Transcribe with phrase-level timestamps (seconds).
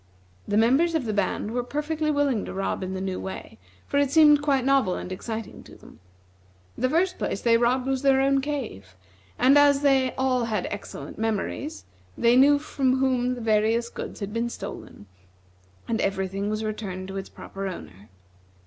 [0.47, 3.99] The members of the band were perfectly willing to rob in the new way, for
[3.99, 5.99] it seemed quite novel and exciting to them.
[6.75, 8.95] The first place they robbed was their own cave,
[9.37, 11.85] and as they all had excellent memories,
[12.17, 15.05] they knew from whom the various goods had been stolen,
[15.87, 18.09] and every thing was returned to its proper owner.